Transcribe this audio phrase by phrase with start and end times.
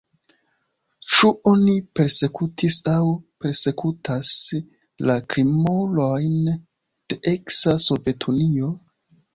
[1.15, 3.05] Ĉu oni persekutis aŭ
[3.45, 4.33] persekutas
[5.11, 8.77] la krimulojn de eksa Sovetunio?